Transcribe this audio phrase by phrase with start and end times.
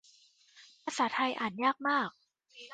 [0.83, 2.09] ภาษาไทยอ่านยากมาก